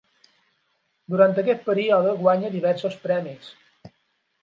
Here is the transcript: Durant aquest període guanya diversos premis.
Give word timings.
Durant 1.15 1.37
aquest 1.43 1.63
període 1.69 2.17
guanya 2.25 2.53
diversos 2.59 3.01
premis. 3.07 3.55